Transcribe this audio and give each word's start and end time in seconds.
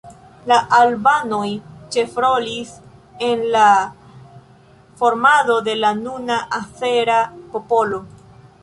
La 0.51 0.55
albanoj 0.77 1.49
ĉefrolis 1.95 2.71
en 3.27 3.45
la 3.57 3.67
formado 5.03 5.61
de 5.71 5.79
la 5.85 5.95
nuna 6.03 6.41
azera 6.63 7.25
popolo. 7.55 8.07